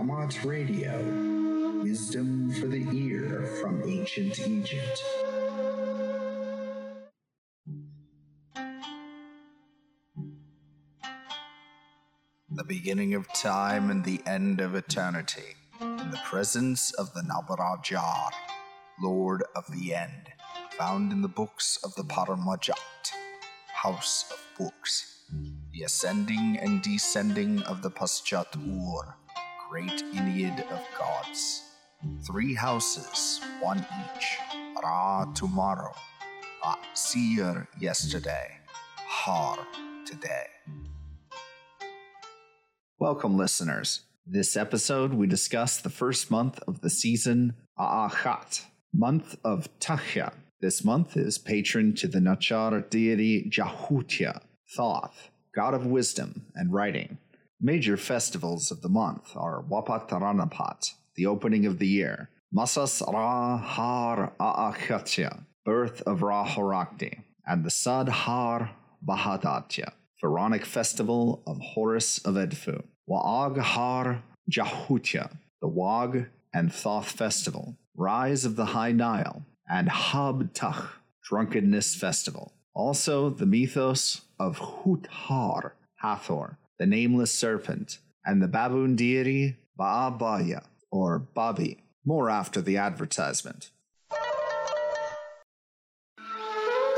Kamat 0.00 0.46
Radio 0.46 0.96
Wisdom 1.82 2.50
for 2.54 2.66
the 2.68 2.86
Ear 2.90 3.44
from 3.60 3.82
Ancient 3.86 4.38
Egypt. 4.38 5.04
The 12.48 12.64
beginning 12.66 13.12
of 13.12 13.30
time 13.34 13.90
and 13.90 14.02
the 14.02 14.22
end 14.24 14.62
of 14.62 14.74
eternity, 14.74 15.54
in 15.82 16.10
the 16.10 16.20
presence 16.24 16.94
of 16.94 17.12
the 17.12 17.20
Nabarajar, 17.20 18.30
Lord 19.02 19.44
of 19.54 19.66
the 19.70 19.94
End, 19.94 20.30
found 20.78 21.12
in 21.12 21.20
the 21.20 21.28
books 21.28 21.78
of 21.84 21.94
the 21.96 22.04
Paramajat, 22.04 23.12
House 23.74 24.32
of 24.32 24.38
Books, 24.56 25.26
the 25.74 25.82
ascending 25.82 26.58
and 26.58 26.80
descending 26.80 27.60
of 27.64 27.82
the 27.82 27.90
Paschat 27.90 28.56
Ur, 28.56 29.19
great 29.70 30.02
Ennead 30.14 30.68
of 30.72 30.84
gods. 30.98 31.62
Three 32.26 32.54
houses, 32.54 33.40
one 33.60 33.78
each. 33.78 34.36
Ra 34.82 35.26
tomorrow, 35.26 35.92
Seer 36.94 37.68
yesterday, 37.78 38.48
Har 38.96 39.64
today. 40.04 40.46
Welcome, 42.98 43.36
listeners. 43.36 44.00
This 44.26 44.56
episode, 44.56 45.14
we 45.14 45.28
discuss 45.28 45.76
the 45.76 45.88
first 45.88 46.32
month 46.32 46.58
of 46.66 46.80
the 46.80 46.90
season, 46.90 47.54
A'achat, 47.78 48.64
month 48.92 49.36
of 49.44 49.68
Tahya. 49.78 50.32
This 50.60 50.84
month 50.84 51.16
is 51.16 51.38
patron 51.38 51.94
to 51.94 52.08
the 52.08 52.18
Nachar 52.18 52.90
deity 52.90 53.48
Jahutya, 53.48 54.42
Thoth, 54.76 55.30
god 55.54 55.74
of 55.74 55.86
wisdom 55.86 56.46
and 56.56 56.72
writing. 56.72 57.18
Major 57.62 57.98
festivals 57.98 58.70
of 58.70 58.80
the 58.80 58.88
month 58.88 59.36
are 59.36 59.62
Wapataranapat, 59.62 60.94
the 61.14 61.26
opening 61.26 61.66
of 61.66 61.78
the 61.78 61.86
year, 61.86 62.30
Masas 62.56 63.02
Ra 63.02 63.58
Har 63.58 64.32
A'achatya, 64.40 65.44
birth 65.66 66.00
of 66.06 66.22
Ra 66.22 66.46
Horakhty, 66.46 67.22
and 67.46 67.62
the 67.62 67.70
Sad 67.70 68.08
Har 68.08 68.70
Bahadatya, 69.06 69.92
Pharaonic 70.18 70.64
festival 70.64 71.42
of 71.46 71.58
Horus 71.60 72.16
of 72.24 72.36
Edfu, 72.36 72.82
Wa'ag 73.06 73.58
Har 73.58 74.22
Jahutya, 74.50 75.36
the 75.60 75.68
Wag 75.68 76.28
and 76.54 76.72
Thoth 76.72 77.10
festival, 77.10 77.76
Rise 77.94 78.46
of 78.46 78.56
the 78.56 78.66
High 78.66 78.92
Nile, 78.92 79.44
and 79.68 79.90
Hab 79.90 80.54
Tach, 80.54 80.94
Drunkenness 81.28 81.94
Festival. 81.94 82.54
Also, 82.74 83.28
the 83.28 83.44
mythos 83.44 84.22
of 84.38 84.56
Hut 84.56 85.06
Har, 85.10 85.74
Hathor, 85.96 86.56
the 86.80 86.86
nameless 86.86 87.30
serpent, 87.30 87.98
and 88.24 88.42
the 88.42 88.48
baboon 88.48 88.96
deity 88.96 89.54
Ba'abaya, 89.78 90.64
or 90.90 91.18
Babi. 91.18 91.76
More 92.06 92.30
after 92.30 92.62
the 92.62 92.78
advertisement. 92.78 93.70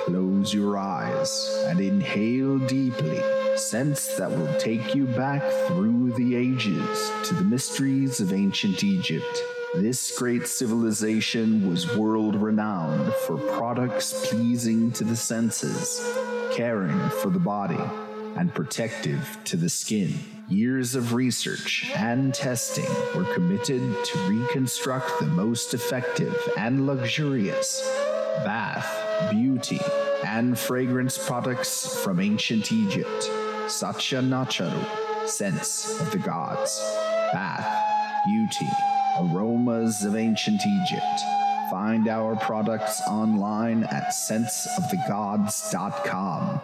Close 0.05 0.55
your 0.55 0.78
eyes 0.78 1.64
and 1.66 1.80
inhale 1.80 2.61
deeply. 2.61 3.20
Scents 3.56 4.16
that 4.19 4.30
will 4.30 4.55
take 4.56 4.94
you 4.94 5.06
back 5.06 5.42
through 5.66 6.12
the 6.12 6.36
ages 6.36 7.11
to 7.24 7.34
the 7.34 7.42
mysteries 7.42 8.20
of 8.20 8.33
ancient 8.33 8.84
Egypt. 8.84 9.42
This 9.74 10.17
great 10.17 10.46
civilization 10.46 11.69
was 11.69 11.96
world 11.96 12.36
renowned 12.36 13.12
for 13.27 13.36
products 13.36 14.28
pleasing 14.28 14.92
to 14.92 15.02
the 15.02 15.17
senses, 15.17 16.00
caring 16.52 17.11
for 17.20 17.30
the 17.30 17.41
body, 17.41 17.78
and 18.36 18.55
protective 18.55 19.38
to 19.44 19.56
the 19.56 19.69
skin. 19.69 20.14
Years 20.48 20.94
of 20.94 21.14
research 21.14 21.91
and 21.97 22.33
testing 22.34 22.89
were 23.14 23.24
committed 23.34 23.83
to 24.05 24.19
reconstruct 24.28 25.11
the 25.20 25.27
most 25.27 25.74
effective 25.74 26.36
and 26.58 26.86
luxurious 26.86 27.80
bath, 28.45 29.30
beauty, 29.30 29.80
and 30.24 30.58
fragrance 30.58 31.18
products 31.18 32.02
from 32.02 32.18
ancient 32.20 32.73
Egypt. 32.73 33.30
Satya 33.68 34.20
Nacharu, 34.20 35.29
sense 35.29 36.01
of 36.01 36.11
the 36.11 36.18
gods. 36.18 36.80
Bath, 37.33 38.24
beauty, 38.27 38.68
aromas 39.18 40.05
of 40.05 40.17
ancient 40.17 40.61
Egypt. 40.67 41.20
Find 41.70 42.08
our 42.08 42.35
products 42.36 43.01
online 43.06 43.85
at 43.85 44.08
senseofthegods.com. 44.08 46.61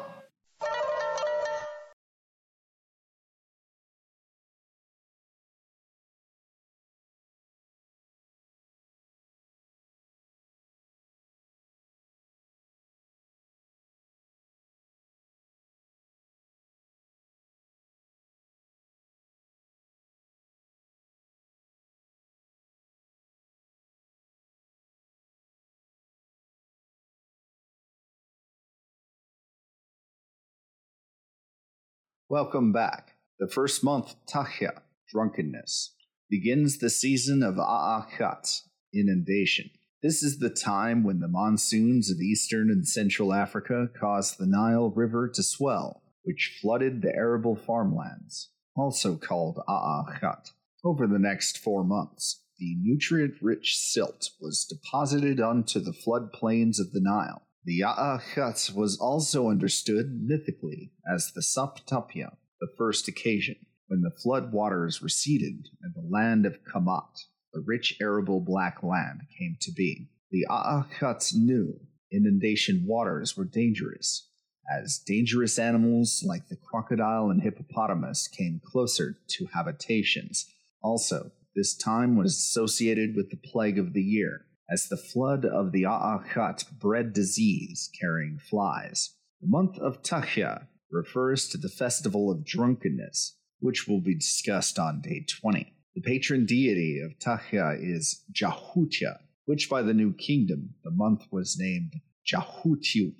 Welcome 32.30 32.72
back. 32.72 33.14
The 33.38 33.48
first 33.48 33.82
month, 33.82 34.14
Tahya, 34.30 34.82
drunkenness, 35.10 35.94
begins 36.28 36.76
the 36.76 36.90
season 36.90 37.42
of 37.42 37.54
A'achat, 37.54 38.64
inundation. 38.92 39.70
This 40.02 40.22
is 40.22 40.38
the 40.38 40.50
time 40.50 41.04
when 41.04 41.20
the 41.20 41.28
monsoons 41.28 42.10
of 42.10 42.20
eastern 42.20 42.68
and 42.70 42.86
central 42.86 43.32
Africa 43.32 43.88
caused 43.98 44.36
the 44.38 44.46
Nile 44.46 44.90
River 44.90 45.26
to 45.30 45.42
swell, 45.42 46.02
which 46.22 46.58
flooded 46.60 47.00
the 47.00 47.14
arable 47.16 47.56
farmlands, 47.56 48.50
also 48.76 49.16
called 49.16 49.60
A'achat. 49.66 50.52
Over 50.84 51.06
the 51.06 51.18
next 51.18 51.56
four 51.56 51.82
months, 51.82 52.42
the 52.58 52.76
nutrient 52.78 53.36
rich 53.40 53.78
silt 53.78 54.32
was 54.38 54.66
deposited 54.68 55.40
onto 55.40 55.80
the 55.80 55.92
floodplains 55.94 56.78
of 56.78 56.92
the 56.92 57.00
Nile. 57.00 57.47
The 57.68 57.80
Ya'achat 57.80 58.74
was 58.74 58.96
also 58.98 59.50
understood 59.50 60.22
mythically 60.22 60.94
as 61.06 61.32
the 61.34 61.42
Saptapya, 61.42 62.34
the 62.62 62.72
first 62.78 63.08
occasion, 63.08 63.56
when 63.88 64.00
the 64.00 64.16
flood 64.22 64.54
waters 64.54 65.02
receded 65.02 65.68
and 65.82 65.92
the 65.94 66.08
land 66.08 66.46
of 66.46 66.64
Kamat, 66.64 67.26
the 67.52 67.60
rich 67.60 67.98
arable 68.00 68.40
black 68.40 68.82
land, 68.82 69.20
came 69.38 69.58
to 69.60 69.70
be. 69.70 70.08
The 70.30 70.46
A'achats 70.48 71.34
knew 71.34 71.78
inundation 72.10 72.86
waters 72.86 73.36
were 73.36 73.44
dangerous, 73.44 74.30
as 74.74 75.02
dangerous 75.06 75.58
animals 75.58 76.24
like 76.26 76.48
the 76.48 76.56
crocodile 76.56 77.28
and 77.28 77.42
hippopotamus 77.42 78.28
came 78.28 78.62
closer 78.64 79.18
to 79.28 79.48
habitations. 79.52 80.46
Also, 80.82 81.32
this 81.54 81.76
time 81.76 82.16
was 82.16 82.32
associated 82.32 83.14
with 83.14 83.28
the 83.28 83.36
plague 83.36 83.78
of 83.78 83.92
the 83.92 84.00
year, 84.02 84.46
as 84.70 84.88
the 84.88 84.96
flood 84.96 85.44
of 85.44 85.72
the 85.72 85.84
A'achat 85.84 86.70
bred 86.78 87.12
disease 87.12 87.90
carrying 87.98 88.38
flies. 88.38 89.14
The 89.40 89.48
month 89.48 89.78
of 89.78 90.02
Tahya 90.02 90.66
refers 90.90 91.48
to 91.48 91.58
the 91.58 91.68
festival 91.68 92.30
of 92.30 92.44
drunkenness, 92.44 93.36
which 93.60 93.88
will 93.88 94.00
be 94.00 94.14
discussed 94.14 94.78
on 94.78 95.00
day 95.00 95.24
20. 95.40 95.72
The 95.94 96.02
patron 96.02 96.46
deity 96.46 97.00
of 97.00 97.18
Tahya 97.18 97.78
is 97.80 98.24
Jahutya, 98.32 99.18
which 99.46 99.70
by 99.70 99.82
the 99.82 99.94
New 99.94 100.12
Kingdom 100.12 100.74
the 100.84 100.90
month 100.90 101.26
was 101.30 101.56
named 101.58 101.94
Jahutiut, 102.26 103.14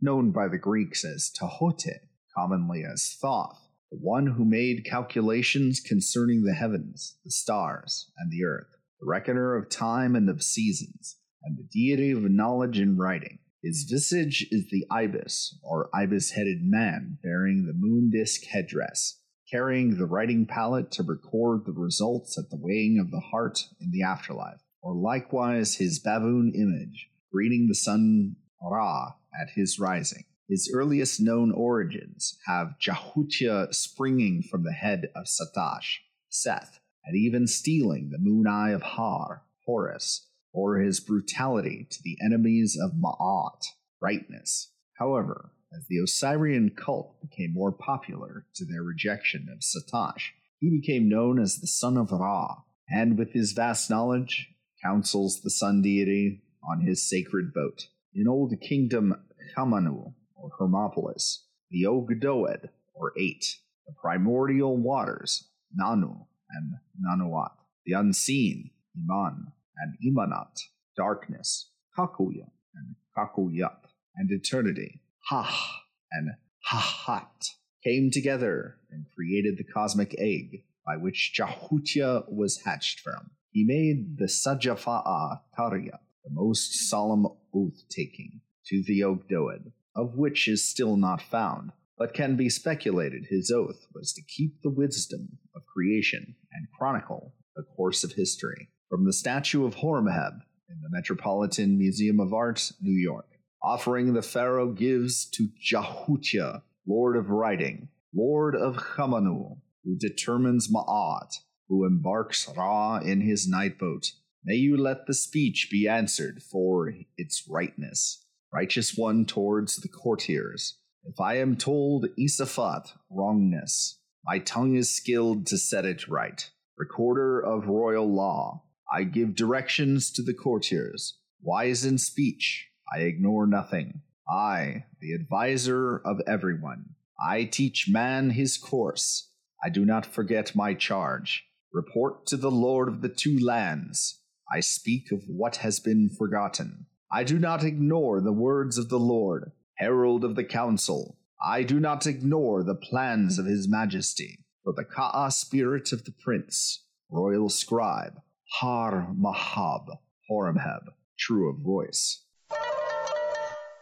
known 0.00 0.30
by 0.30 0.48
the 0.48 0.58
Greeks 0.58 1.04
as 1.04 1.30
Tahote, 1.30 2.00
commonly 2.36 2.84
as 2.84 3.16
Thoth, 3.20 3.58
the 3.90 3.98
one 3.98 4.26
who 4.26 4.44
made 4.44 4.84
calculations 4.84 5.80
concerning 5.80 6.44
the 6.44 6.54
heavens, 6.54 7.16
the 7.24 7.30
stars, 7.30 8.10
and 8.18 8.30
the 8.30 8.44
earth 8.44 8.71
reckoner 9.04 9.54
of 9.54 9.68
time 9.68 10.14
and 10.14 10.28
of 10.28 10.42
seasons, 10.42 11.16
and 11.42 11.58
the 11.58 11.68
deity 11.72 12.10
of 12.10 12.30
knowledge 12.30 12.78
and 12.78 12.98
writing. 12.98 13.38
His 13.62 13.86
visage 13.88 14.46
is 14.50 14.68
the 14.70 14.84
ibis, 14.90 15.58
or 15.62 15.88
ibis 15.94 16.32
headed 16.32 16.62
man, 16.62 17.18
bearing 17.22 17.64
the 17.64 17.74
moon 17.74 18.10
disk 18.10 18.44
headdress, 18.44 19.20
carrying 19.50 19.96
the 19.96 20.06
writing 20.06 20.46
palette 20.46 20.90
to 20.92 21.02
record 21.02 21.64
the 21.64 21.72
results 21.72 22.36
at 22.38 22.50
the 22.50 22.58
weighing 22.60 22.98
of 22.98 23.10
the 23.10 23.20
heart 23.20 23.60
in 23.80 23.90
the 23.90 24.02
afterlife, 24.02 24.60
or 24.82 24.94
likewise 24.94 25.76
his 25.76 26.00
baboon 26.00 26.52
image, 26.54 27.08
greeting 27.30 27.68
the 27.68 27.74
sun 27.74 28.36
Ra 28.60 29.14
at 29.40 29.50
his 29.54 29.78
rising. 29.78 30.24
His 30.48 30.70
earliest 30.74 31.20
known 31.20 31.52
origins 31.52 32.36
have 32.46 32.74
Jahutya 32.80 33.72
springing 33.72 34.42
from 34.50 34.64
the 34.64 34.72
head 34.72 35.08
of 35.16 35.26
Satash, 35.26 35.98
Seth, 36.28 36.78
and 37.04 37.16
even 37.16 37.46
stealing 37.46 38.10
the 38.10 38.18
moon 38.18 38.46
eye 38.46 38.70
of 38.70 38.82
Har, 38.82 39.42
Horus, 39.64 40.28
or 40.52 40.78
his 40.78 41.00
brutality 41.00 41.86
to 41.90 41.98
the 42.02 42.18
enemies 42.24 42.78
of 42.80 42.92
Ma'at, 42.92 43.64
brightness. 44.00 44.72
However, 44.98 45.52
as 45.76 45.86
the 45.88 46.00
Osirian 46.00 46.70
cult 46.70 47.20
became 47.20 47.54
more 47.54 47.72
popular 47.72 48.46
to 48.54 48.64
their 48.64 48.82
rejection 48.82 49.48
of 49.50 49.60
Satash, 49.60 50.30
He 50.58 50.70
became 50.70 51.08
known 51.08 51.40
as 51.40 51.58
the 51.58 51.66
son 51.66 51.96
of 51.96 52.12
Ra, 52.12 52.62
and 52.88 53.18
with 53.18 53.32
his 53.32 53.52
vast 53.52 53.88
knowledge, 53.88 54.48
counsels 54.82 55.40
the 55.40 55.50
sun 55.50 55.82
deity 55.82 56.42
on 56.62 56.82
his 56.82 57.08
sacred 57.08 57.52
boat. 57.54 57.88
In 58.14 58.28
Old 58.28 58.52
Kingdom 58.60 59.14
Kamanu, 59.56 60.14
or 60.36 60.50
Hermopolis, 60.58 61.46
the 61.70 61.84
Ogdoad, 61.84 62.68
or 62.94 63.12
Eight, 63.18 63.56
the 63.86 63.94
primordial 63.94 64.76
waters, 64.76 65.48
Nanu 65.76 66.26
and 66.52 66.74
Nanuat, 67.00 67.52
the 67.84 67.92
unseen, 67.92 68.70
Iman 68.96 69.52
and 69.76 69.96
Imanat, 70.04 70.60
darkness, 70.96 71.70
Kakuya 71.96 72.50
and 72.74 72.96
Kakuyat, 73.16 73.78
and 74.16 74.30
eternity, 74.30 75.00
Hah 75.28 75.82
and 76.10 76.30
Hahat, 76.70 77.50
came 77.82 78.10
together 78.10 78.76
and 78.90 79.06
created 79.14 79.56
the 79.56 79.64
cosmic 79.64 80.14
egg 80.18 80.64
by 80.86 80.96
which 80.96 81.34
Jahutya 81.38 82.24
was 82.30 82.62
hatched 82.64 83.00
from. 83.00 83.30
He 83.50 83.64
made 83.64 84.18
the 84.18 84.26
Sajafa'a 84.26 85.40
Tarya, 85.58 85.98
the 86.24 86.30
most 86.30 86.88
solemn 86.88 87.26
oath 87.54 87.82
taking, 87.88 88.40
to 88.66 88.82
the 88.86 89.00
Ogdoad, 89.00 89.72
of 89.94 90.16
which 90.16 90.48
is 90.48 90.68
still 90.68 90.96
not 90.96 91.20
found, 91.20 91.72
but 91.98 92.14
can 92.14 92.36
be 92.36 92.48
speculated 92.48 93.26
his 93.28 93.50
oath 93.50 93.86
was 93.94 94.12
to 94.12 94.22
keep 94.22 94.62
the 94.62 94.70
wisdom 94.70 95.38
of 95.54 95.66
creation 95.66 96.34
and 96.52 96.66
chronicle 96.76 97.34
the 97.56 97.62
course 97.62 98.04
of 98.04 98.12
history. 98.12 98.68
From 98.88 99.04
the 99.04 99.12
statue 99.12 99.64
of 99.66 99.76
Horemheb 99.76 100.40
in 100.68 100.80
the 100.82 100.90
Metropolitan 100.90 101.78
Museum 101.78 102.20
of 102.20 102.32
Art, 102.32 102.72
New 102.80 102.98
York, 102.98 103.28
offering 103.62 104.12
the 104.12 104.22
pharaoh 104.22 104.72
gives 104.72 105.24
to 105.30 105.48
Jahutya, 105.62 106.62
lord 106.86 107.16
of 107.16 107.30
writing, 107.30 107.88
lord 108.14 108.54
of 108.54 108.76
Chamanu, 108.76 109.58
who 109.84 109.96
determines 109.96 110.72
Ma'at, 110.72 111.38
who 111.68 111.84
embarks 111.84 112.48
Ra 112.56 112.98
in 112.98 113.20
his 113.20 113.48
night 113.48 113.78
boat. 113.78 114.12
May 114.44 114.56
you 114.56 114.76
let 114.76 115.06
the 115.06 115.14
speech 115.14 115.68
be 115.70 115.86
answered 115.88 116.42
for 116.42 116.92
its 117.16 117.44
rightness. 117.48 118.24
Righteous 118.52 118.96
one 118.96 119.24
towards 119.24 119.76
the 119.76 119.88
courtiers. 119.88 120.78
If 121.04 121.20
I 121.20 121.38
am 121.38 121.56
told 121.56 122.08
Isafat 122.18 122.92
wrongness, 123.10 123.98
my 124.24 124.38
tongue 124.38 124.76
is 124.76 124.94
skilled 124.94 125.46
to 125.48 125.58
set 125.58 125.84
it 125.84 126.06
right. 126.06 126.48
Recorder 126.78 127.40
of 127.40 127.66
royal 127.66 128.12
law, 128.12 128.62
I 128.92 129.04
give 129.04 129.34
directions 129.34 130.12
to 130.12 130.22
the 130.22 130.34
courtiers. 130.34 131.18
Wise 131.42 131.84
in 131.84 131.98
speech, 131.98 132.68
I 132.94 133.00
ignore 133.00 133.46
nothing. 133.46 134.02
I, 134.28 134.84
the 135.00 135.14
adviser 135.14 135.98
of 136.04 136.20
everyone, 136.26 136.94
I 137.20 137.44
teach 137.44 137.88
man 137.88 138.30
his 138.30 138.56
course. 138.56 139.30
I 139.64 139.68
do 139.68 139.84
not 139.84 140.06
forget 140.06 140.54
my 140.54 140.74
charge. 140.74 141.44
Report 141.72 142.26
to 142.26 142.36
the 142.36 142.50
Lord 142.50 142.88
of 142.88 143.00
the 143.00 143.08
two 143.08 143.38
lands. 143.38 144.20
I 144.52 144.60
speak 144.60 145.10
of 145.10 145.24
what 145.26 145.56
has 145.56 145.80
been 145.80 146.10
forgotten. 146.10 146.86
I 147.10 147.24
do 147.24 147.38
not 147.38 147.64
ignore 147.64 148.20
the 148.20 148.32
words 148.32 148.78
of 148.78 148.88
the 148.88 148.98
Lord, 148.98 149.52
herald 149.78 150.24
of 150.24 150.36
the 150.36 150.44
council. 150.44 151.18
I 151.44 151.64
do 151.64 151.80
not 151.80 152.06
ignore 152.06 152.62
the 152.62 152.76
plans 152.76 153.36
of 153.36 153.46
his 153.46 153.68
majesty. 153.68 154.38
For 154.62 154.72
the 154.72 154.84
Ka'a 154.84 155.32
spirit 155.32 155.92
of 155.92 156.04
the 156.04 156.12
prince, 156.12 156.84
royal 157.10 157.48
scribe, 157.48 158.20
Har 158.60 159.08
Mahab, 159.12 159.86
Horemheb, 160.30 160.84
true 161.18 161.50
of 161.50 161.58
voice. 161.58 162.22